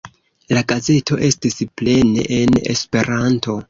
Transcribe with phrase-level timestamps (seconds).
[0.57, 3.59] La gazeto estis plene en Esperanto.